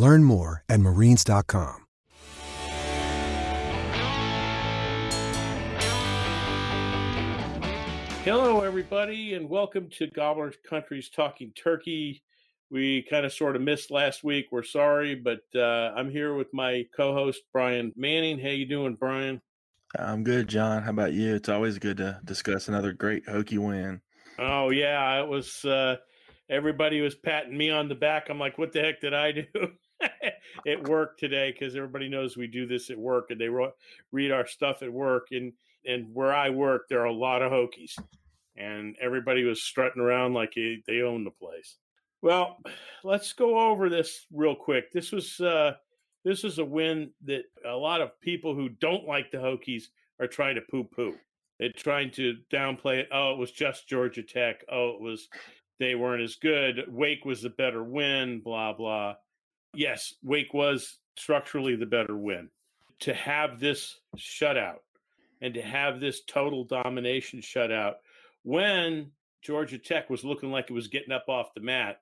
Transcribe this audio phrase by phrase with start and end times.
[0.00, 1.76] Learn more at marines.com.
[8.24, 12.22] Hello, everybody, and welcome to Gobbler Country's Talking Turkey.
[12.70, 14.46] We kind of sort of missed last week.
[14.50, 18.38] We're sorry, but uh, I'm here with my co-host Brian Manning.
[18.38, 19.42] How you doing, Brian?
[19.98, 20.82] I'm good, John.
[20.82, 21.34] How about you?
[21.34, 24.00] It's always good to discuss another great Hokie win.
[24.38, 25.62] Oh yeah, it was.
[25.62, 25.96] Uh,
[26.48, 28.28] everybody was patting me on the back.
[28.30, 29.44] I'm like, what the heck did I do?
[30.64, 33.48] it worked today because everybody knows we do this at work, and they
[34.12, 35.28] read our stuff at work.
[35.32, 35.52] And
[35.86, 37.98] and where I work, there are a lot of Hokies,
[38.56, 41.76] and everybody was strutting around like they, they own the place.
[42.22, 42.58] Well,
[43.04, 44.92] let's go over this real quick.
[44.92, 45.74] This was uh,
[46.24, 49.84] this is a win that a lot of people who don't like the Hokies
[50.20, 51.14] are trying to poo poo.
[51.58, 53.08] They're trying to downplay it.
[53.12, 54.64] Oh, it was just Georgia Tech.
[54.70, 55.28] Oh, it was
[55.78, 56.84] they weren't as good.
[56.88, 58.40] Wake was the better win.
[58.40, 59.14] Blah blah.
[59.74, 62.48] Yes, Wake was structurally the better win.
[63.00, 64.80] To have this shutout
[65.40, 67.94] and to have this total domination shutout
[68.42, 72.00] when Georgia Tech was looking like it was getting up off the mat,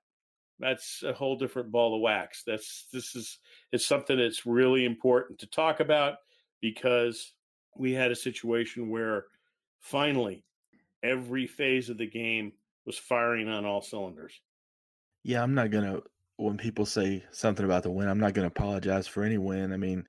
[0.59, 2.43] that's a whole different ball of wax.
[2.45, 3.39] That's this is
[3.73, 6.17] it's something that's really important to talk about
[6.61, 7.33] because
[7.77, 9.27] we had a situation where
[9.81, 10.45] finally
[11.03, 12.53] every phase of the game
[12.87, 14.41] was firing on all cylinders.
[15.23, 16.01] Yeah, I'm not gonna.
[16.39, 19.73] When people say something about the win, I'm not gonna apologize for any win.
[19.73, 20.05] I mean,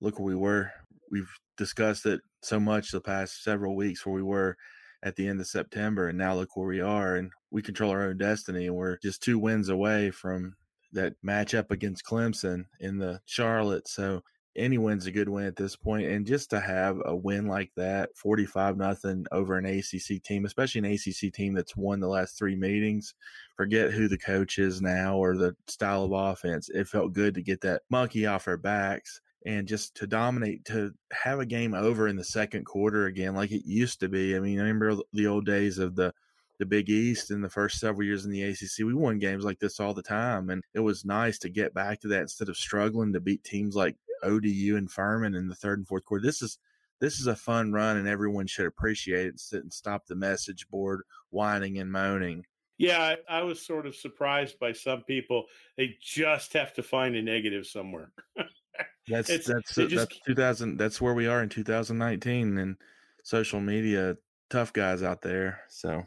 [0.00, 0.72] look where we were.
[1.10, 4.56] We've discussed it so much the past several weeks where we were
[5.04, 8.02] at the end of September, and now look where we are, and we control our
[8.02, 10.56] own destiny, and we're just two wins away from
[10.92, 13.86] that matchup against Clemson in the Charlotte.
[13.86, 14.22] So
[14.58, 17.70] any win's a good win at this point, and just to have a win like
[17.76, 22.36] that, forty-five nothing over an ACC team, especially an ACC team that's won the last
[22.36, 23.14] three meetings.
[23.56, 26.68] Forget who the coach is now or the style of offense.
[26.68, 30.92] It felt good to get that monkey off our backs and just to dominate, to
[31.12, 34.36] have a game over in the second quarter again, like it used to be.
[34.36, 36.12] I mean, I remember the old days of the
[36.58, 38.78] the Big East in the first several years in the ACC.
[38.84, 42.00] We won games like this all the time, and it was nice to get back
[42.00, 45.78] to that instead of struggling to beat teams like ODU and Furman in the third
[45.78, 46.24] and fourth quarter.
[46.24, 46.58] This is
[47.00, 49.38] this is a fun run, and everyone should appreciate it.
[49.40, 52.44] Sit and stop the message board whining and moaning.
[52.76, 55.44] Yeah, I, I was sort of surprised by some people.
[55.76, 58.12] They just have to find a negative somewhere.
[59.08, 60.76] That's It's- that's uh, just- that's 2000.
[60.76, 62.76] That's where we are in 2019, and
[63.24, 64.16] social media
[64.50, 65.60] tough guys out there.
[65.68, 66.04] So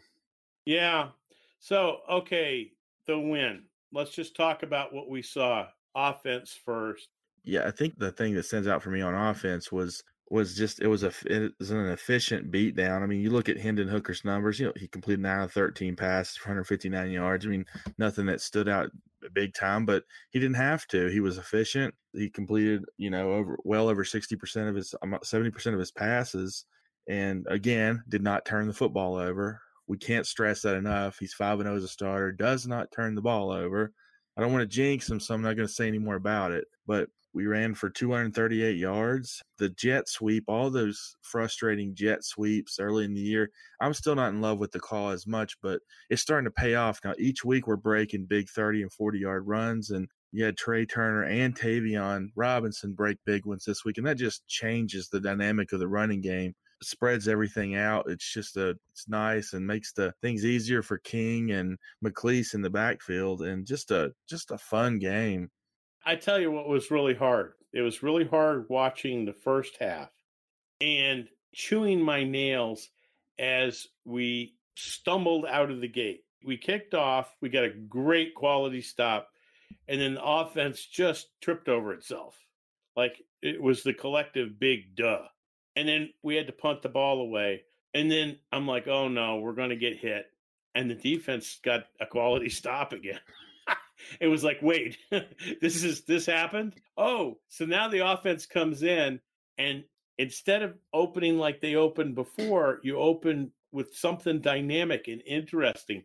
[0.66, 1.10] Yeah.
[1.60, 2.72] So, okay,
[3.08, 3.64] the win.
[3.94, 5.68] Let's just talk about what we saw.
[5.94, 7.10] Offense first.
[7.44, 10.80] yeah, I think the thing that stands out for me on offense was was just
[10.82, 13.04] it was a it was an efficient beat down.
[13.04, 14.58] I mean, you look at Hendon Hooker's numbers.
[14.58, 17.46] You know, he completed nine of thirteen passes 159 yards.
[17.46, 17.66] I mean,
[17.98, 18.90] nothing that stood out
[19.34, 21.08] big time, but he didn't have to.
[21.08, 21.94] He was efficient.
[22.14, 25.92] He completed, you know, over well over 60 percent of his 70 percent of his
[25.92, 26.64] passes,
[27.10, 29.62] and again, did not turn the football over.
[29.92, 31.20] We can't stress that enough.
[31.20, 32.32] He's five and zero as a starter.
[32.32, 33.92] Does not turn the ball over.
[34.38, 36.54] I don't want to jinx him, so I'm not going to say any more about
[36.54, 36.64] it.
[36.88, 39.44] But we ran for 238 yards.
[39.58, 43.50] The jet sweep, all those frustrating jet sweeps early in the year,
[43.82, 46.76] I'm still not in love with the call as much, but it's starting to pay
[46.76, 47.02] off.
[47.04, 50.86] Now, each week we're breaking big 30 and 40 yard runs, and you had Tre
[50.86, 55.74] Turner and Tayvion Robinson break big ones this week, and that just changes the dynamic
[55.74, 56.56] of the running game.
[56.84, 58.10] Spreads everything out.
[58.10, 62.62] It's just a it's nice and makes the things easier for King and McClease in
[62.62, 65.50] the backfield, and just a just a fun game.
[66.06, 67.54] I tell you what was really hard.
[67.74, 70.10] It was really hard watching the first half
[70.82, 72.90] and chewing my nails
[73.40, 76.24] as we stumbled out of the gate.
[76.44, 79.30] We kicked off, we got a great quality stop,
[79.88, 82.36] and then the offense just tripped over itself.
[82.96, 85.28] Like it was the collective big duh.
[85.76, 87.64] And then we had to punt the ball away.
[87.94, 90.26] And then I'm like, oh no, we're going to get hit.
[90.76, 93.20] And the defense got a quality stop again.
[94.20, 94.98] it was like, wait,
[95.62, 96.76] this is this happened.
[96.98, 99.20] Oh, so now the offense comes in,
[99.58, 99.84] and
[100.18, 106.04] instead of opening like they opened before, you open with something dynamic and interesting,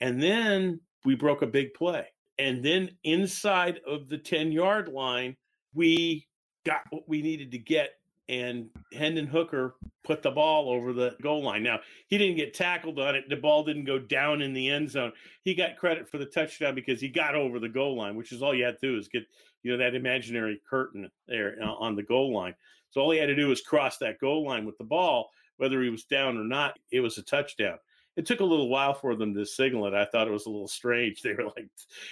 [0.00, 2.06] and then we broke a big play,
[2.38, 5.36] and then inside of the ten yard line,
[5.74, 6.26] we
[6.66, 7.90] got what we needed to get
[8.28, 11.62] and Hendon Hooker put the ball over the goal line.
[11.62, 13.28] Now, he didn't get tackled on it.
[13.28, 15.12] The ball didn't go down in the end zone.
[15.42, 18.42] He got credit for the touchdown because he got over the goal line, which is
[18.42, 19.24] all you had to do is get,
[19.62, 22.54] you know, that imaginary curtain there uh, on the goal line.
[22.90, 25.82] So all he had to do was cross that goal line with the ball, whether
[25.82, 27.78] he was down or not, it was a touchdown.
[28.16, 29.94] It took a little while for them to signal it.
[29.94, 31.20] I thought it was a little strange.
[31.22, 31.68] They were like,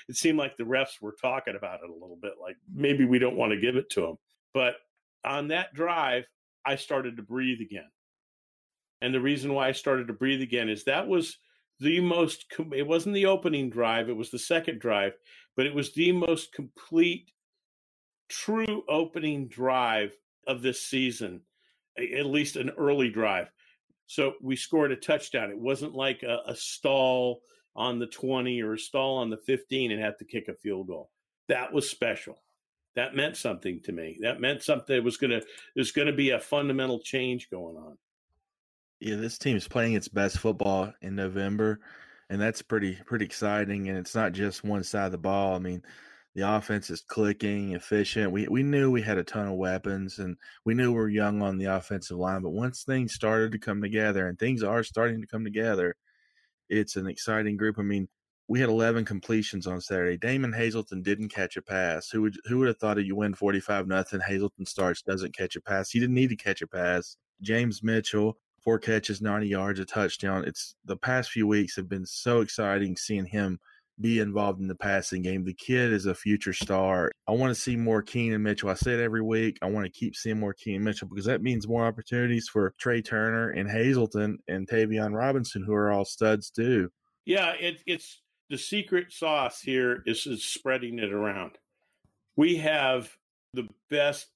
[0.09, 3.19] it seemed like the refs were talking about it a little bit, like maybe we
[3.19, 4.19] don't want to give it to him.
[4.55, 4.77] But
[5.25, 6.25] on that drive,
[6.65, 7.89] I started to breathe again.
[9.01, 11.39] And the reason why I started to breathe again is that was
[11.81, 15.13] the most, it wasn't the opening drive, it was the second drive,
[15.57, 17.31] but it was the most complete,
[18.29, 20.13] true opening drive
[20.47, 21.43] of this season,
[21.99, 23.49] at least an early drive.
[24.07, 25.51] So we scored a touchdown.
[25.51, 27.43] It wasn't like a, a stall
[27.75, 30.87] on the 20 or a stall on the 15 and had to kick a field
[30.87, 31.11] goal.
[31.49, 32.39] That was special
[32.97, 34.19] that meant something to me.
[34.23, 34.97] That meant something.
[34.97, 35.43] It was gonna.
[35.75, 37.97] There's going to be a fundamental change going on.
[39.01, 41.81] Yeah, this team's playing its best football in November,
[42.31, 43.89] and that's pretty pretty exciting.
[43.89, 45.55] And it's not just one side of the ball.
[45.55, 45.83] I mean,
[46.35, 48.33] the offense is clicking, efficient.
[48.33, 51.43] We we knew we had a ton of weapons, and we knew we are young
[51.43, 52.43] on the offensive line.
[52.43, 55.95] But once things started to come together, and things are starting to come together,
[56.71, 57.79] it's an exciting group.
[57.79, 58.09] I mean,
[58.49, 60.17] we had 11 completions on Saturday.
[60.17, 62.09] Damon Hazelton didn't catch a pass.
[62.11, 64.21] Who would who would have thought that you win 45 nothing?
[64.21, 65.91] Hazelton starts doesn't catch a pass.
[65.91, 67.17] He didn't need to catch a pass.
[67.43, 70.45] James Mitchell four catches, 90 yards, a touchdown.
[70.45, 73.61] It's the past few weeks have been so exciting seeing him
[74.01, 75.45] be involved in the passing game.
[75.45, 77.13] The kid is a future star.
[77.29, 78.69] I want to see more Keenan Mitchell.
[78.69, 79.59] I say it every week.
[79.63, 83.01] I want to keep seeing more Keenan Mitchell because that means more opportunities for Tre
[83.01, 86.91] Turner and Hazelton and Tayvion Robinson, who are all studs too.
[87.25, 91.53] Yeah, it, it's the secret sauce here is, is spreading it around.
[92.37, 93.11] We have
[93.55, 94.29] the best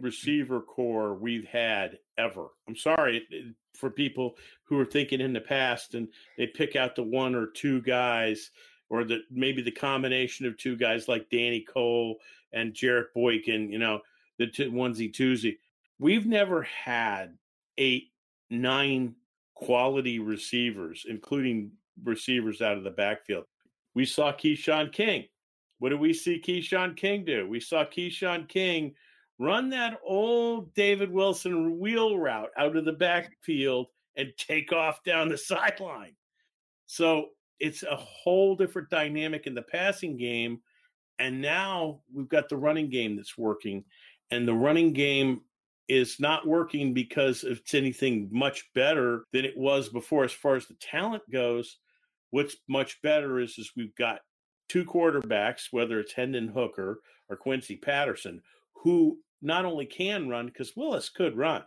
[0.00, 2.48] receiver corps we've had ever.
[2.68, 3.26] I'm sorry
[3.74, 7.46] for people who are thinking in the past and they pick out the one or
[7.46, 8.50] two guys
[8.90, 12.16] or the maybe the combination of two guys like Danny Coale
[12.52, 14.00] and Jarrett Boykin, you know,
[14.38, 15.58] the two, onesie twosie.
[15.98, 17.36] We've never had
[17.78, 18.10] eight,
[18.50, 19.14] nine
[19.54, 21.72] quality receivers, including
[22.02, 23.44] receivers out of the backfield.
[23.94, 25.24] We saw Keshawn King.
[25.78, 27.48] What did we see Keshawn King do?
[27.48, 28.94] We saw Keshawn King
[29.38, 35.28] run that old David Wilson wheel route out of the backfield and take off down
[35.28, 36.14] the sideline.
[36.86, 40.60] So it's a whole different dynamic in the passing game.
[41.18, 43.84] And now we've got the running game that's working.
[44.30, 45.42] And the running game
[45.88, 50.66] is not working because it's anything much better than it was before as far as
[50.66, 51.78] the talent goes.
[52.34, 54.18] What's much better is, is we've got
[54.68, 56.98] two quarterbacks, whether it's Hendon Hooker
[57.28, 61.62] or Quincy Patterson, who not only can run, because Willis could run.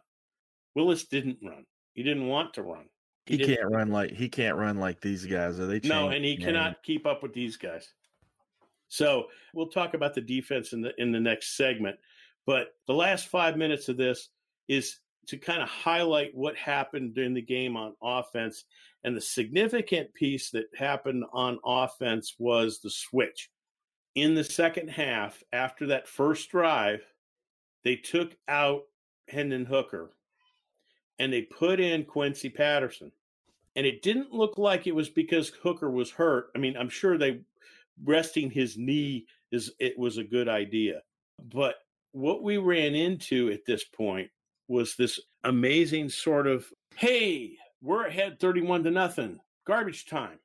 [0.75, 1.65] Willis didn't run.
[1.93, 2.89] He didn't want to run.
[3.27, 5.57] He, he can't run like he can't run like these guys.
[5.57, 5.79] Are they?
[5.88, 7.88] No, and he cannot keep up with these guys.
[8.89, 11.95] So we'll talk about the defense in the in the next segment.
[12.45, 14.27] But the last five minutes of this
[14.67, 14.97] is
[15.27, 18.65] to kind of highlight what happened during the game on offense.
[19.03, 23.50] And the significant piece that happened on offense was the switch.
[24.15, 27.01] In the second half, after that first drive,
[27.84, 28.84] they took out
[29.27, 30.12] Hendon Hooker
[31.19, 33.12] and they put in Quincy Patterson.
[33.75, 36.48] And it didn't look like it was because Hooker was hurt.
[36.55, 37.41] I mean, I'm sure they
[38.03, 41.01] resting his knee is it was a good idea.
[41.53, 41.75] But
[42.12, 44.29] what we ran into at this point
[44.67, 50.39] was this amazing sort of, hey, we're ahead 31 to nothing, garbage time.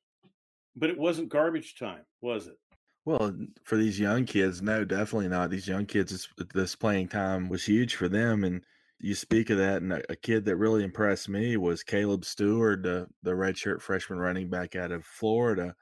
[0.76, 2.58] But it wasn't garbage time, was it?
[3.04, 5.50] Well, for these young kids, no, definitely not.
[5.50, 8.44] These young kids, this playing time was huge for them.
[8.44, 8.62] And
[9.00, 13.08] you speak of that, and a, kid that really impressed me was Caleb Stewart, the,
[13.24, 15.74] the redshirt freshman running back out of Florida.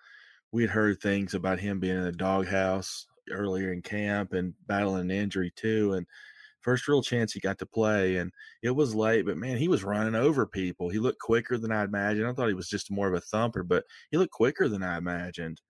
[0.50, 5.02] We had heard things about him being in the doghouse earlier in camp and battling
[5.02, 5.92] an injury too.
[5.92, 6.06] And
[6.62, 9.84] first real chance he got to play, and it was late, but man, he was
[9.84, 10.88] running over people.
[10.88, 12.26] He looked quicker than I imagined.
[12.26, 14.98] I thought he was just more of a thumper, but he looked quicker than I
[14.98, 15.60] imagined.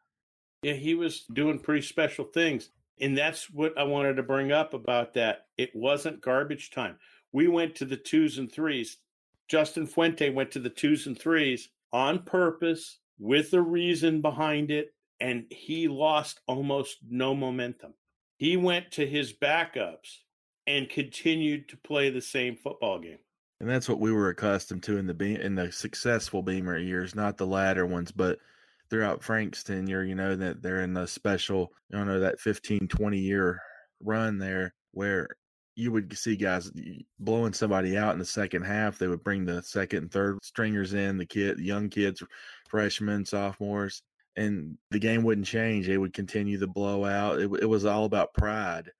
[0.62, 2.70] Yeah, he was doing pretty special things.
[3.00, 5.46] And that's what I wanted to bring up about that.
[5.56, 6.98] It wasn't garbage time.
[7.32, 8.98] We went to the twos and threes.
[9.48, 14.94] Justin Fuente went to the twos and threes on purpose with a reason behind it.
[15.20, 17.94] And he lost almost no momentum.
[18.36, 20.18] He went to his backups
[20.76, 23.18] and continued to play the same football game.
[23.60, 27.36] And that's what we were accustomed to in the in the successful Beamer years, not
[27.36, 28.38] the latter ones, but
[28.88, 33.18] throughout Frank's tenure, you know, that they're in the special, you know, that 15, 20
[33.18, 33.60] year
[34.02, 35.28] run there where
[35.76, 36.70] you would see guys
[37.18, 38.98] blowing somebody out in the second half.
[38.98, 42.22] They would bring the second and third stringers in, the kid, young kids,
[42.68, 44.02] freshmen, sophomores,
[44.36, 45.86] and the game wouldn't change.
[45.86, 47.40] They would continue the blowout.
[47.40, 48.90] It, it was all about pride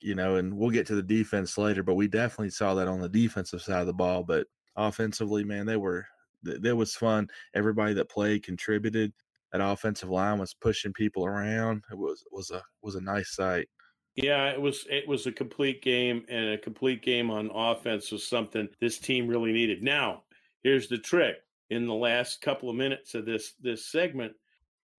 [0.00, 3.00] you know, and we'll get to the defense later, but we definitely saw that on
[3.00, 4.22] the defensive side of the ball.
[4.22, 6.06] But offensively, man, they were
[6.42, 7.28] that was fun.
[7.54, 9.12] Everybody that played contributed.
[9.52, 11.82] That offensive line was pushing people around.
[11.90, 13.68] It was was a was a nice sight.
[14.14, 18.26] Yeah, it was it was a complete game, and a complete game on offense was
[18.26, 19.82] something this team really needed.
[19.82, 20.22] Now,
[20.62, 21.36] here's the trick:
[21.68, 24.32] in the last couple of minutes of this this segment,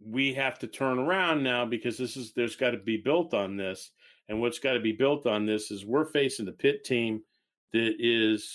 [0.03, 3.55] we have to turn around now because this is there's got to be built on
[3.57, 3.91] this
[4.31, 7.21] and what's got to be built on this is we're facing the Pitt team
[7.73, 8.49] that is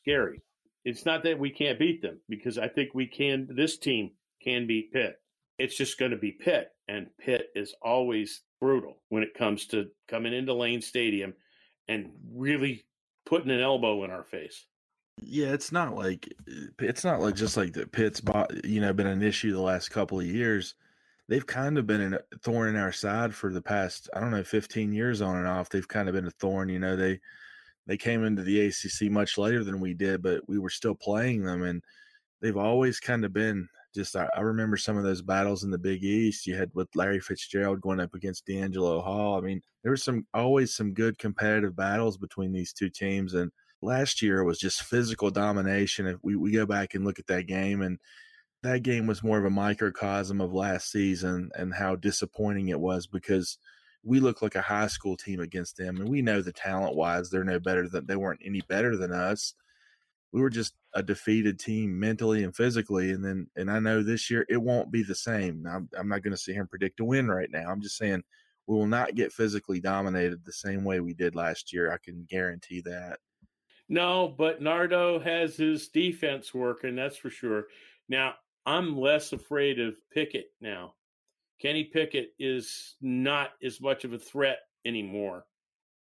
[0.00, 0.40] scary.
[0.84, 3.48] It's not that we can't beat them because I think we can.
[3.50, 5.16] This team can beat Pitt.
[5.58, 9.88] It's just going to be Pitt, and Pitt is always brutal when it comes to
[10.06, 11.34] coming into Lane Stadium
[11.88, 12.86] and really
[13.24, 14.64] putting an elbow in our face.
[15.20, 16.32] Yeah, it's not like
[16.78, 18.22] it's not like just like the Pitt's,
[18.62, 20.76] you know, been an issue the last couple of years
[21.28, 24.44] they've kind of been a thorn in our side for the past I don't know
[24.44, 25.68] 15 years on and off.
[25.68, 26.68] They've kind of been a thorn.
[26.68, 27.20] You know, they
[27.86, 31.44] they came into the ACC much later than we did, but we were still playing
[31.44, 31.82] them, and
[32.40, 34.16] they've always kind of been just.
[34.16, 36.46] I, I remember some of those battles in the Big East.
[36.46, 39.38] You had with Larry Fitzgerald going up against DeAngelo Hall.
[39.38, 43.52] I mean, there was some always some good competitive battles between these two teams, and
[43.82, 46.06] last year was just physical domination.
[46.06, 47.98] If we, we go back and look at that game and
[48.66, 53.06] that game was more of a microcosm of last season and how disappointing it was
[53.06, 53.58] because
[54.02, 57.30] we look like a high school team against them and we know the talent wise
[57.30, 59.54] they're no better than they weren't any better than us.
[60.32, 64.30] We were just a defeated team mentally and physically and then and i know this
[64.30, 65.66] year it won't be the same.
[65.68, 67.70] I'm, I'm not going to sit here and predict a win right now.
[67.70, 68.22] I'm just saying
[68.66, 71.92] we will not get physically dominated the same way we did last year.
[71.92, 73.18] I can guarantee that.
[73.88, 77.66] No but nardo has his defense working that's for sure.
[78.08, 78.34] Now
[78.66, 80.94] I'm less afraid of Pickett now.
[81.60, 85.46] Kenny Pickett is not as much of a threat anymore.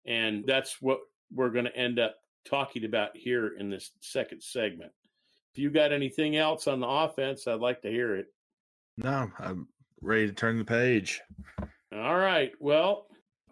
[0.07, 0.99] And that's what
[1.31, 4.91] we're going to end up talking about here in this second segment.
[5.53, 8.27] If you got anything else on the offense, I'd like to hear it.
[8.97, 9.67] No, I'm
[10.01, 11.21] ready to turn the page.
[11.93, 12.51] All right.
[12.59, 13.07] Well,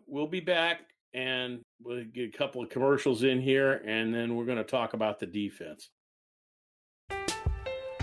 [0.07, 0.81] we'll be back
[1.13, 4.93] and we'll get a couple of commercials in here, and then we're going to talk
[4.93, 5.89] about the defense.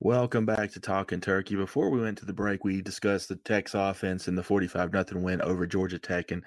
[0.00, 1.56] Welcome back to Talking Turkey.
[1.56, 5.24] Before we went to the break, we discussed the Tech's offense and the 45 nothing
[5.24, 6.44] win over Georgia Tech and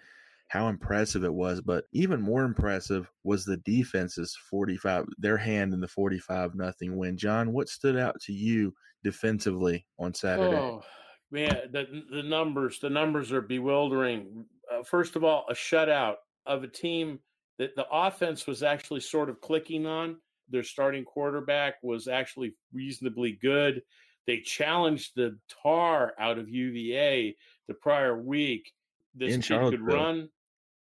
[0.47, 1.59] how impressive it was.
[1.59, 7.17] But even more impressive was the defense's 45, their hand in the 45 nothing win.
[7.17, 10.55] John, what stood out to you defensively on Saturday?
[10.55, 10.81] Oh,
[11.29, 14.45] Man, the the numbers the numbers are bewildering.
[14.71, 16.15] Uh, first of all, a shutout
[16.45, 17.19] of a team
[17.57, 20.17] that the offense was actually sort of clicking on.
[20.51, 23.81] Their starting quarterback was actually reasonably good.
[24.27, 27.35] They challenged the tar out of UVA
[27.67, 28.73] the prior week.
[29.15, 30.29] This In kid could run.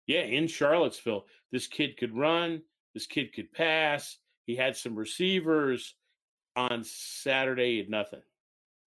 [0.07, 1.27] Yeah, in Charlottesville.
[1.51, 2.63] This kid could run.
[2.95, 4.19] This kid could pass.
[4.47, 5.95] He had some receivers.
[6.57, 8.23] On Saturday, he had nothing.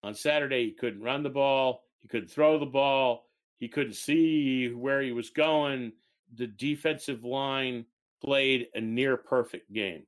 [0.02, 1.82] On Saturday, he couldn't run the ball.
[2.00, 3.26] He couldn't throw the ball.
[3.58, 5.92] He couldn't see where he was going.
[6.36, 7.86] The defensive line
[8.22, 10.04] played a near perfect game.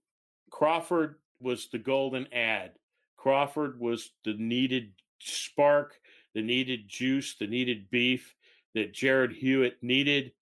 [0.51, 2.73] Crawford was the golden ad.
[3.17, 5.99] Crawford was the needed spark,
[6.35, 8.35] the needed juice, the needed beef
[8.75, 10.33] that Jarrod Hewitt needed.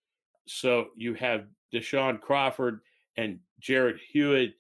[0.47, 2.81] So you have Deshaun Crawford
[3.17, 4.55] and Jarrod Hewitt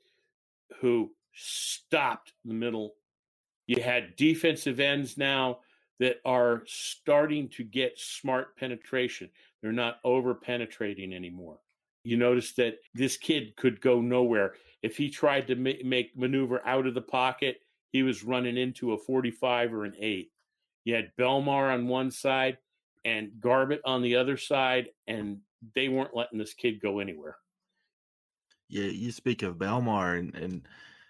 [0.80, 2.94] who stopped the middle.
[3.66, 5.60] You had defensive ends now
[5.98, 9.30] that are starting to get smart penetration.
[9.62, 11.58] They're not over penetrating anymore.
[12.04, 14.54] You notice that this kid could go nowhere.
[14.86, 18.98] If he tried to make maneuver out of the pocket, he was running into a
[18.98, 20.30] 45 or an 8.
[20.84, 22.58] You had Belmar on one side
[23.04, 25.38] and Garbutt on the other side, and
[25.74, 27.36] they weren't letting this kid go anywhere.
[28.68, 30.62] Yeah, you speak of Belmar and, and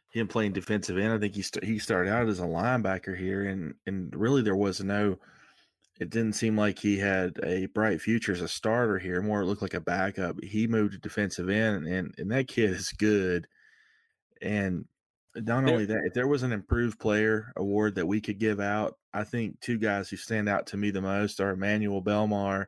[0.09, 1.13] him playing defensive end.
[1.13, 4.57] I think he st- he started out as a linebacker here, and and really there
[4.57, 5.19] was no.
[6.01, 9.21] It didn't seem like he had a bright future as a starter here.
[9.21, 10.43] More it looked like a backup.
[10.43, 13.47] He moved to defensive end, and and that kid is good.
[14.43, 14.85] And
[15.35, 18.95] not only that, if there was an improved player award that we could give out,
[19.13, 22.67] I think two guys who stand out to me the most are Emmanuel Belmar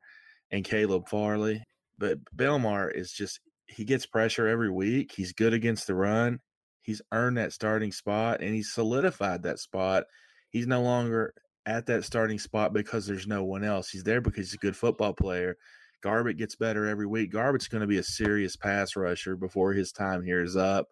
[0.50, 1.62] and Caleb Farley.
[1.98, 5.12] But Belmar is just he gets pressure every week.
[5.14, 6.40] He's good against the run.
[6.82, 10.04] He's earned that starting spot and he's solidified that spot.
[10.50, 11.34] He's no longer
[11.66, 13.90] at that starting spot because there's no one else.
[13.90, 15.56] He's there because he's a good football player.
[16.02, 17.32] Garbutt gets better every week.
[17.32, 20.86] Garbutt's going to be a serious pass rusher before his time here is up.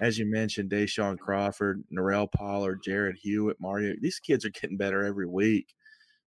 [0.00, 5.04] As you mentioned, Deshaun Crawford, Norrell Pollard, Jarrod Hewitt, Mario, these kids are getting better
[5.04, 5.74] every week.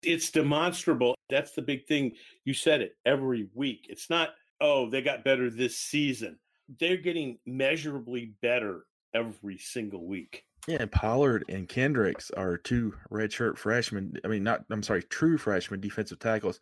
[0.03, 1.15] It's demonstrable.
[1.29, 2.13] That's the big thing.
[2.43, 3.87] You said it every week.
[3.89, 6.37] It's not, oh, they got better this season.
[6.79, 10.43] They're getting measurably better every single week.
[10.67, 14.15] Yeah, and Pollard and Kendricks are two redshirt freshmen.
[14.23, 16.59] I mean, not I'm sorry, true freshmen defensive tackles.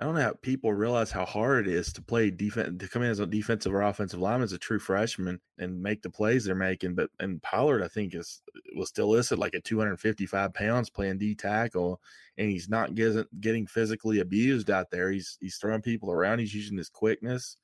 [0.00, 3.02] I don't know how people realize how hard it is to play defense to come
[3.02, 6.44] in as a defensive or offensive lineman as a true freshman and make the plays
[6.44, 6.94] they're making.
[6.94, 8.40] But and Pollard, I think, is
[8.74, 12.00] was still listed like at 255 pounds playing D tackle,
[12.38, 15.10] and he's not getting getting physically abused out there.
[15.10, 16.38] He's he's throwing people around.
[16.38, 17.58] He's using his quickness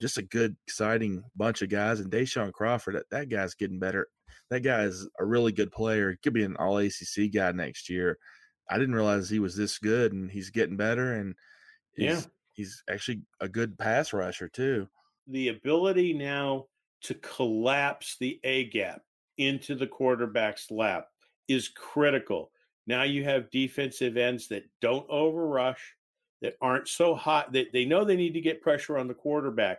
[0.00, 2.00] just a good, exciting bunch of guys.
[2.00, 4.08] And Deshaun Crawford, that, that guy's getting better.
[4.50, 6.16] That guy is a really good player.
[6.22, 8.18] Could be an all ACC guy next year.
[8.70, 11.14] I didn't realize he was this good, and he's getting better.
[11.14, 11.34] And
[11.98, 12.20] he's, yeah,
[12.54, 14.88] he's actually a good pass rusher too.
[15.26, 16.66] The ability now
[17.02, 19.02] to collapse the A gap
[19.36, 21.08] into the quarterback's lap
[21.48, 22.50] is critical.
[22.86, 25.76] Now you have defensive ends that don't overrush,
[26.40, 29.78] that aren't so hot that they know they need to get pressure on the quarterback,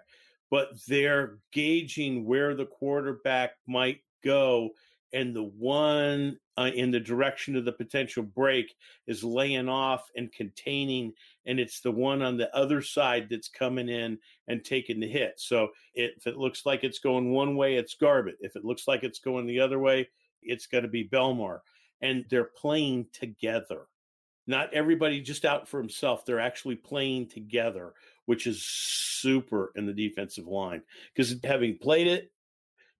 [0.52, 4.70] but they're gauging where the quarterback might go.
[5.12, 8.76] And the one uh, in the direction of the potential break
[9.08, 11.14] is laying off and containing.
[11.46, 15.34] And it's the one on the other side that's coming in and taking the hit.
[15.38, 18.36] So if it looks like it's going one way, it's Garbutt.
[18.40, 20.10] If it looks like it's going the other way,
[20.42, 21.60] it's going to be Belmar.
[22.02, 23.88] And they're playing together
[24.50, 26.26] not everybody just out for himself.
[26.26, 27.94] They're actually playing together,
[28.26, 30.82] which is super in the defensive line.
[31.14, 32.32] Because having played it,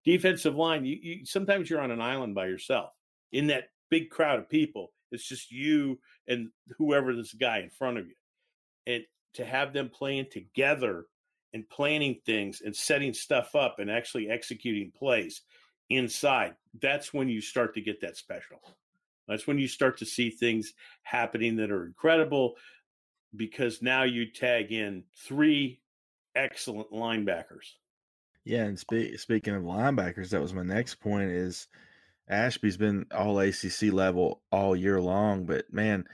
[0.10, 2.92] defensive line, you, you, sometimes you're on an island by yourself
[3.32, 4.92] in that big crowd of people.
[5.12, 8.16] It's just you and whoever this guy in front of you.
[8.88, 9.04] And
[9.36, 11.06] to have them playing together
[11.54, 15.42] and planning things and setting stuff up and actually executing plays
[15.92, 18.60] inside, that's when you start to get that special.
[19.28, 22.56] That's when you start to see things happening that are incredible
[23.36, 25.82] because now you tag in three
[26.36, 27.74] excellent linebackers.
[28.46, 31.32] Yeah, and spe- speaking of linebackers, that was my next point.
[31.32, 31.68] Is
[32.28, 36.06] Ashby's been all ACC level all year long, but man,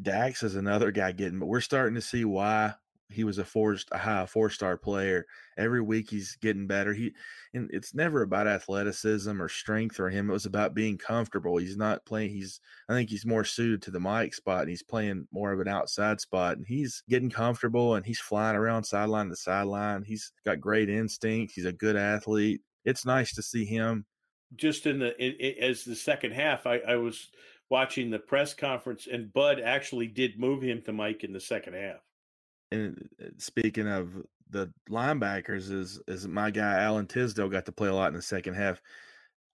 [0.00, 1.38] Dax is another guy getting.
[1.38, 2.74] But we're starting to see why
[3.08, 5.26] he was a four a high four star player.
[5.56, 6.92] Every week he's getting better.
[6.92, 7.12] He
[7.54, 10.28] and it's never about athleticism or strength for him.
[10.28, 11.56] It was about being comfortable.
[11.56, 12.30] He's not playing.
[12.30, 14.62] He's I think he's more suited to the Mike spot.
[14.62, 18.56] And he's playing more of an outside spot, and he's getting comfortable and he's flying
[18.56, 20.02] around sideline to sideline.
[20.02, 21.52] He's got great instinct.
[21.54, 22.60] He's a good athlete.
[22.84, 24.06] It's nice to see him.
[24.54, 27.28] Just in the in, in, as the second half, I, I was
[27.68, 31.74] watching the press conference, and Bud actually did move him to Mike in the second
[31.74, 32.05] half.
[32.72, 34.10] And uh, speaking of
[34.50, 38.22] the linebackers, is is my guy Alan Tisdale got to play a lot in the
[38.22, 38.80] second half.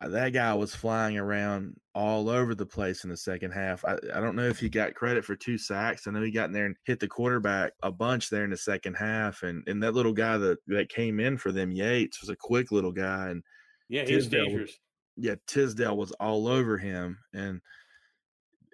[0.00, 3.84] Uh, that guy was flying around all over the place in the second half.
[3.84, 6.06] I, I don't know if he got credit for two sacks.
[6.06, 8.56] I know he got in there and hit the quarterback a bunch there in the
[8.56, 9.42] second half.
[9.42, 12.72] And and that little guy that, that came in for them, Yates, was a quick
[12.72, 13.28] little guy.
[13.28, 13.42] And
[13.88, 14.70] yeah, he's dangerous.
[14.70, 14.80] Was,
[15.16, 17.18] yeah, Tisdale was all over him.
[17.34, 17.60] And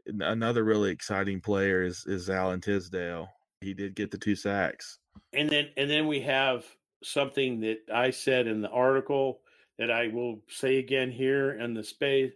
[0.06, 3.28] another really exciting player is is Alan Tisdale.
[3.60, 4.98] He did get the two sacks.
[5.32, 6.64] And then and then we have
[7.02, 9.40] something that I said in the article
[9.78, 12.32] that I will say again here in the space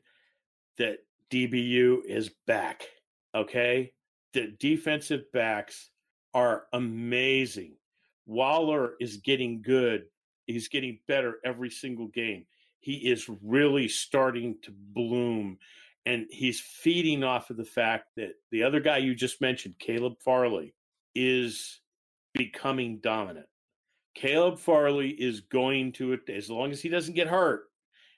[0.79, 0.99] that
[1.31, 2.89] DBU is back.
[3.35, 3.93] Okay.
[4.33, 5.91] The defensive backs
[6.35, 7.75] are amazing.
[8.27, 10.05] Waller is getting good.
[10.47, 12.47] He's getting better every single game.
[12.81, 15.59] He is really starting to bloom.
[16.05, 20.15] And he's feeding off of the fact that the other guy you just mentioned, Caleb
[20.25, 20.75] Farley,
[21.15, 21.81] is
[22.35, 23.47] becoming dominant.
[24.15, 27.65] Caleb Farley is going to it as long as he doesn't get hurt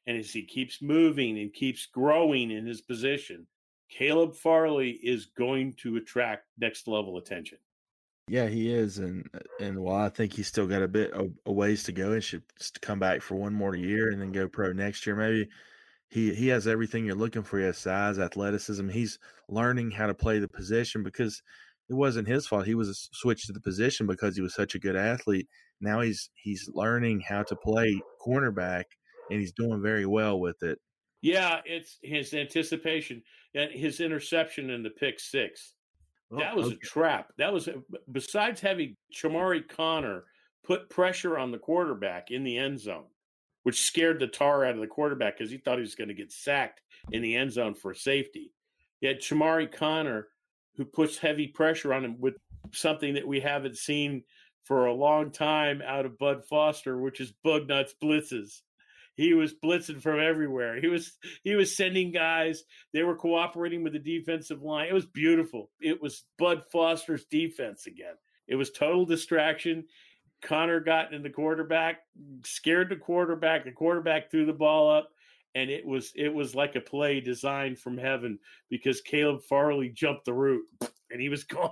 [0.06, 3.46] and as he keeps moving and keeps growing in his position.
[3.90, 7.58] Caleb Farley is going to attract next level attention.
[8.26, 9.28] Yeah, he is, and
[9.60, 12.24] and while I think he's still got a bit of a ways to go and
[12.24, 12.42] should
[12.80, 15.48] come back for one more year and then go pro next year, maybe
[16.08, 17.58] he he has everything you're looking for.
[17.58, 18.88] He has size, athleticism.
[18.88, 21.42] He's learning how to play the position because
[21.88, 22.66] it wasn't his fault.
[22.66, 25.48] He was switched to the position because he was such a good athlete.
[25.80, 28.84] Now he's he's learning how to play cornerback,
[29.30, 30.78] and he's doing very well with it.
[31.20, 33.22] Yeah, it's his anticipation
[33.54, 35.74] and his interception in the pick six.
[36.32, 36.76] Oh, that was okay.
[36.76, 37.32] a trap.
[37.38, 37.68] That was
[38.10, 40.24] besides having Chamarri Conner
[40.64, 43.06] put pressure on the quarterback in the end zone,
[43.62, 46.14] which scared the tar out of the quarterback because he thought he was going to
[46.14, 46.80] get sacked
[47.12, 48.52] in the end zone for safety.
[49.00, 50.28] Yet Chamarri Conner
[50.76, 52.34] who puts heavy pressure on him with
[52.72, 54.22] something that we haven't seen
[54.64, 58.62] for a long time out of Bud Foster, which is bug nuts blitzes.
[59.16, 60.80] He was blitzing from everywhere.
[60.80, 61.12] He was
[61.44, 62.64] he was sending guys.
[62.92, 64.88] They were cooperating with the defensive line.
[64.88, 65.70] It was beautiful.
[65.80, 68.14] It was Bud Foster's defense again.
[68.48, 69.84] It was total distraction.
[70.42, 72.00] Conner got in the quarterback,
[72.44, 73.64] scared the quarterback.
[73.64, 75.10] The quarterback threw the ball up
[75.54, 78.38] and it was it was like a play designed from heaven
[78.70, 80.64] because Caleb Farley jumped the route
[81.10, 81.70] and he was gone.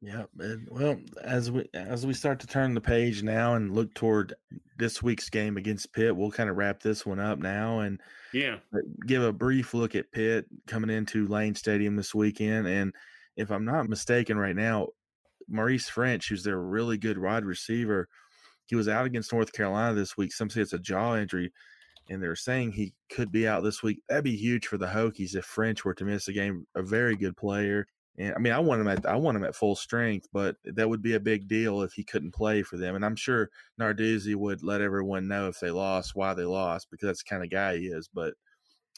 [0.00, 0.24] Yeah,
[0.68, 4.34] well, as we as we start to turn the page now and look toward
[4.76, 7.98] this week's game against Pitt, we'll kind of wrap this one up now and
[8.34, 12.66] yeah, uh, give a brief look at Pitt coming into Lane Stadium this weekend.
[12.66, 12.92] And
[13.38, 14.88] if I'm not mistaken, right now,
[15.48, 18.06] Maurice Ffrench, who's their really good wide receiver,
[18.66, 20.34] he was out against North Carolina this week.
[20.34, 21.50] Some say it's a jaw injury
[22.08, 24.00] and they're saying he could be out this week.
[24.08, 26.66] That'd be huge for the Hokies if Ffrench were to miss a game.
[26.74, 27.86] A very good player,
[28.16, 30.88] and I mean, I want him at I want him at full strength, but that
[30.88, 32.94] would be a big deal if he couldn't play for them.
[32.94, 37.06] And I'm sure Narduzzi would let everyone know if they lost why they lost because
[37.06, 38.08] that's the kind of guy he is.
[38.12, 38.34] But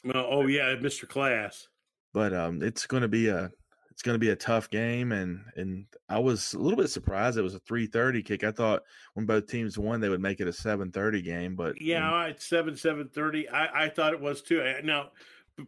[0.03, 1.07] Well, oh yeah, Mr.
[1.07, 1.67] Class.
[2.13, 3.51] But um, it's going to be a
[3.97, 7.35] it's going to be a tough game, and and I was a little bit surprised
[7.35, 8.43] it was a three thirty kick.
[8.43, 8.83] I thought
[9.15, 12.45] when both teams won, they would make it a seven thirty game, but yeah, it's
[12.45, 13.49] seven seven thirty.
[13.49, 14.61] I I thought it was too.
[14.61, 15.09] Eh, now,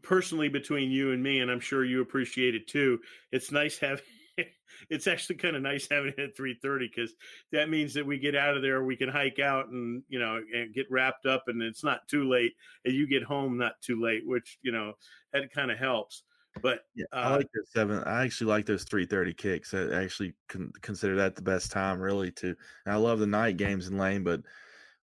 [0.04, 3.00] personally, between you and me, and I'm sure you appreciate it too.
[3.32, 4.04] It's nice having.
[4.92, 7.16] it's actually kind of nice having it at 3:30 because
[7.52, 10.40] that means that we get out of there, we can hike out and you know
[10.54, 12.54] and get wrapped up, and it's not too late,
[12.86, 14.94] and you get home not too late, which you know
[15.34, 16.22] that kind of helps.
[16.62, 18.04] But yeah, uh, I like the seven.
[18.04, 19.74] I actually like those three thirty kicks.
[19.74, 22.32] I actually con- consider that the best time, really.
[22.34, 24.42] To I love the night games in Lane, but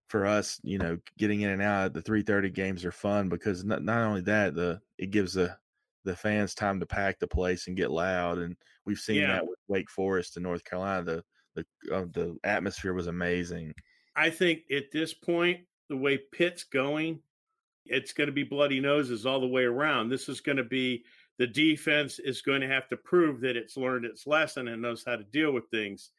[0.07, 3.63] for us, you know, getting in and out, the three thirty games are fun because
[3.63, 5.55] not, not only that, the it gives the
[6.03, 9.27] the fans time to pack the place and get loud, and we've seen yeah.
[9.27, 11.03] that with Wake Forest in North Carolina.
[11.03, 11.23] The
[11.55, 13.73] the uh, the atmosphere was amazing.
[14.15, 17.19] I think at this point, the way Pitt's going,
[17.85, 20.09] it's going to be bloody noses all the way around.
[20.09, 21.03] This is going to be
[21.37, 25.03] the defense is going to have to prove that it's learned its lesson and knows
[25.05, 26.11] how to deal with things.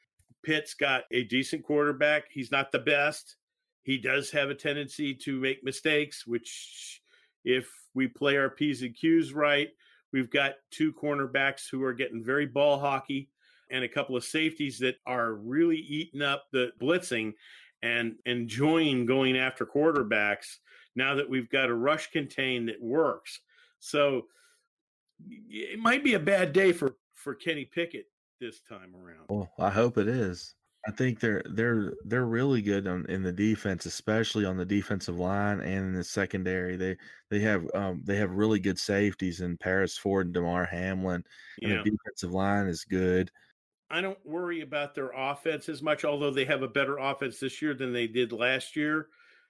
[0.42, 2.24] Pitt's got a decent quarterback.
[2.30, 3.36] He's not the best.
[3.82, 7.00] He does have a tendency to make mistakes, which,
[7.44, 9.70] if we play our P's and Q's right,
[10.12, 13.30] we've got two cornerbacks who are getting very ball hockey
[13.70, 17.32] and a couple of safeties that are really eating up the blitzing
[17.82, 20.56] and enjoying going after quarterbacks
[20.94, 23.40] now that we've got a rush contain that works.
[23.78, 24.26] So,
[25.28, 28.06] it might be a bad day for for Kenny Pickett
[28.40, 29.26] this time around.
[29.28, 30.54] Well, I hope it is.
[30.86, 35.18] I think they're they're they're really good on, in the defense, especially on the defensive
[35.18, 36.76] line and in the secondary.
[36.76, 36.96] They
[37.28, 41.24] they have um, they have really good safeties in Paris Ford and Damar Hamlin,
[41.62, 41.82] and Yeah.
[41.82, 43.30] the defensive line is good.
[43.90, 47.60] I don't worry about their offense as much, although they have a better offense this
[47.62, 49.08] year than they did last year.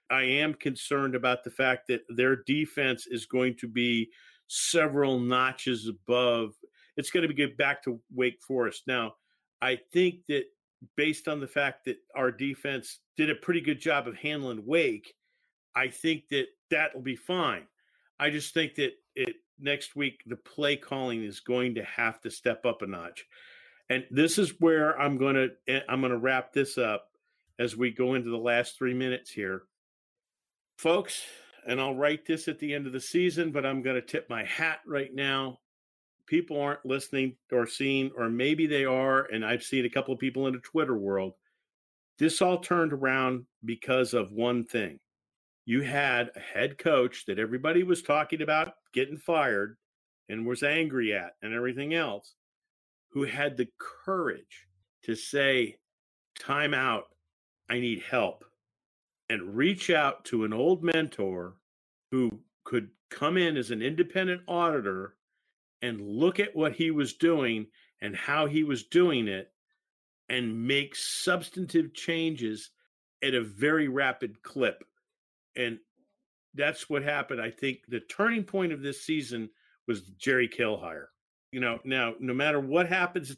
[0.09, 4.11] I am concerned about the fact that their defense is going to be
[4.47, 6.53] several notches above.
[6.95, 8.83] It's going to be get back to Wake Forest.
[8.87, 9.15] Now,
[9.61, 10.45] I think that
[10.95, 15.13] based on the fact that our defense did a pretty good job of handling Wake,
[15.75, 17.67] I think that that will be fine.
[18.19, 22.31] I just think that it next week the play calling is going to have to
[22.31, 23.25] step up a notch.
[23.89, 27.09] And this is where I'm going to eh, I'm going to wrap this up
[27.59, 29.63] as we go into the last 3 minutes here.
[30.77, 31.23] Folks,
[31.67, 34.29] and I'll write this at the end of the season, but I'm going to tip
[34.29, 35.59] my hat right now.
[36.25, 40.19] People aren't listening or seeing or maybe they are and I've seen a couple of
[40.19, 41.33] people in the Twitter world.
[42.17, 44.99] This all turned around because of one thing.
[45.65, 49.77] You had a head coach that everybody was talking about getting fired
[50.29, 52.33] and was angry at and everything else
[53.11, 54.67] who had the courage
[55.03, 55.77] to say,
[56.39, 57.05] Time out,
[57.69, 58.45] I need help,
[59.29, 61.55] and reach out to an old mentor
[62.11, 62.31] who
[62.63, 65.15] could come in as an independent auditor
[65.81, 67.67] and look at what he was doing
[68.01, 69.51] and how he was doing it
[70.29, 72.71] and make substantive changes
[73.23, 74.83] at a very rapid clip.
[75.55, 75.79] And
[76.53, 77.41] that's what happened.
[77.41, 79.49] I think the turning point of this season
[79.87, 81.09] was Jerry Kill hire.
[81.51, 83.35] You know, now no matter what happens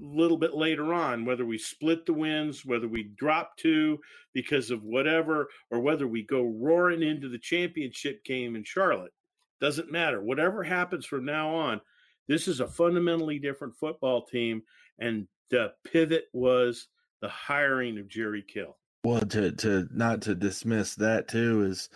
[0.00, 3.98] little bit later on, whether we split the wins, whether we drop two
[4.32, 9.12] because of whatever, or whether we go roaring into the championship game in Charlotte,
[9.60, 10.22] doesn't matter.
[10.22, 11.80] Whatever happens from now on,
[12.28, 14.62] this is a fundamentally different football team.
[14.98, 16.88] And the pivot was
[17.20, 18.76] the hiring of Jerry Kill.
[19.04, 21.88] Well, to to not to dismiss that too is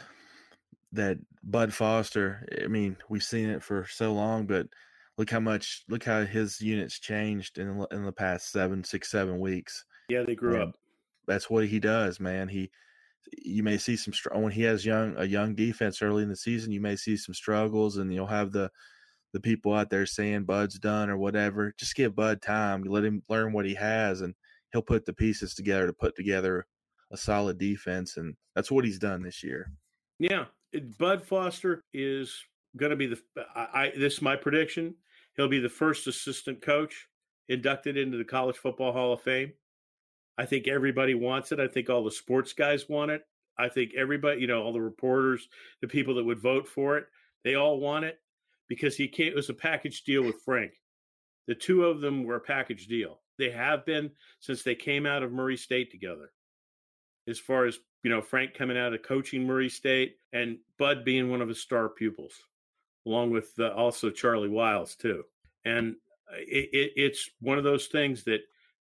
[0.93, 2.47] that Bud Foster.
[2.62, 4.69] I mean, we've seen it for so long, but
[5.18, 9.11] look how much look how his units changed in the- in the past seven, six,
[9.11, 9.85] seven weeks.
[10.09, 10.77] Yeah, they grew And up.
[11.27, 12.48] That's what he does, man.
[12.48, 12.70] He
[13.38, 16.37] you may see some str- when he has young a young defense early in the
[16.37, 16.72] season.
[16.72, 18.70] You may see some struggles, and you'll have the
[19.33, 21.72] the people out there saying Bud's done or whatever.
[21.79, 22.83] Just give Bud time.
[22.83, 24.35] Let him learn what he has, and
[24.72, 26.66] he'll put the pieces together to put together
[27.11, 28.16] a solid defense.
[28.16, 29.70] And that's what he's done this year.
[30.18, 30.46] Yeah,
[30.98, 32.44] Bud Foster is
[32.76, 33.20] going to be the.
[33.37, 34.94] Uh, I, I this is my prediction.
[35.37, 37.08] He'll be the first assistant coach
[37.48, 39.52] inducted into the College Football Hall of Fame.
[40.38, 41.61] I think everybody wants it.
[41.61, 43.22] I think all the sports guys want it.
[43.58, 45.48] I think everybody, you know, all the reporters,
[45.80, 47.06] the people that would vote for it,
[47.44, 48.18] they all want it
[48.68, 49.28] because he came.
[49.28, 50.72] It was a package deal with Frank.
[51.48, 53.20] The two of them were a package deal.
[53.38, 56.30] They have been since they came out of Murray State together
[57.28, 61.30] as far as you know frank coming out of coaching murray state and bud being
[61.30, 62.35] one of his star pupils
[63.07, 65.25] along with uh, also charlie wiles too.
[65.65, 65.97] And
[66.33, 68.41] it, it, it's one of those things that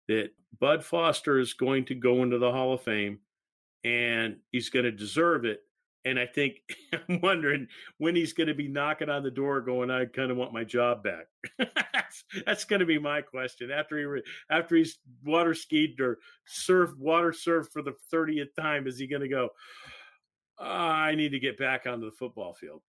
[0.09, 3.19] that bud foster is going to go into the hall of fame
[3.85, 5.61] and he's going to deserve it.
[6.05, 6.57] And i think
[7.09, 7.67] i'm wondering
[7.99, 10.65] when he's going to be knocking on the door going i kind of want my
[10.65, 11.27] job back.
[11.93, 16.97] That's, that's going to be my question after he after he's water skied or surfed
[16.99, 19.51] water surfed for the 30th time is he going to go
[20.59, 22.83] "Ah, i need to get back onto the football field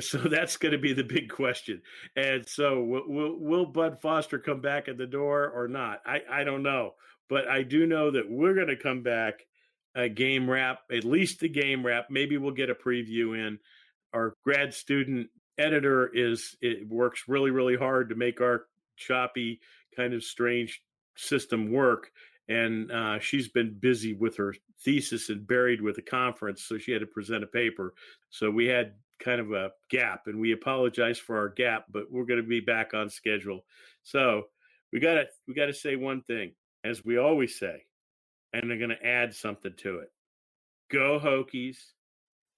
[0.00, 1.82] so that's going to be the big question.
[2.16, 6.00] And so will, will, bud foster come back at the door or not?
[6.06, 6.94] I, I don't know.
[7.28, 9.46] But i do know that we're going to come back
[9.94, 13.58] a game wrap at least the game wrap maybe we'll get a preview in.
[14.12, 19.60] Our grad student editor is it works really really hard to make our choppy
[19.96, 20.82] kind of strange
[21.16, 22.10] system work.
[22.48, 26.92] And uh, she's been busy with her thesis and buried with a conference so she
[26.92, 27.94] had to present a paper.
[28.30, 32.24] So we had kind of a gap and we apologize for our gap but we're
[32.24, 33.64] going to be back on schedule.
[34.02, 34.44] So
[34.92, 36.52] we got to we got to say one thing
[36.84, 37.84] as we always say
[38.52, 40.10] and they're going to add something to it.
[40.90, 41.78] Go hokies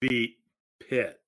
[0.00, 0.36] beat
[0.80, 1.20] pitt